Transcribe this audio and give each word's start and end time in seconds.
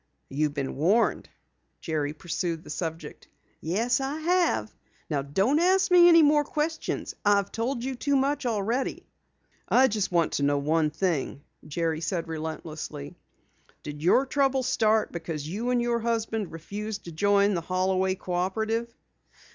"You've 0.29 0.55
been 0.55 0.77
warned?" 0.77 1.29
Jerry 1.79 2.11
pursued 2.11 2.63
the 2.63 2.71
subject. 2.71 3.27
"Yes, 3.59 3.99
I 4.01 4.17
have. 4.19 4.75
Now 5.11 5.21
don't 5.21 5.59
ask 5.59 5.91
me 5.91 6.09
any 6.09 6.23
more 6.23 6.43
questions. 6.43 7.13
I've 7.23 7.51
told 7.51 7.83
you 7.83 7.93
too 7.93 8.15
much 8.15 8.47
already." 8.47 9.05
"I 9.69 9.87
just 9.87 10.11
want 10.11 10.31
to 10.33 10.41
know 10.43 10.57
one 10.57 10.89
thing," 10.89 11.43
Jerry 11.67 12.01
said 12.01 12.27
relentlessly. 12.27 13.15
"Did 13.83 14.01
your 14.01 14.25
trouble 14.25 14.63
start 14.63 15.11
because 15.11 15.47
you 15.47 15.69
and 15.69 15.79
your 15.79 15.99
husband 15.99 16.51
refused 16.51 17.05
to 17.05 17.11
join 17.11 17.53
the 17.53 17.61
Holloway 17.61 18.15
Cooperative?" 18.15 18.91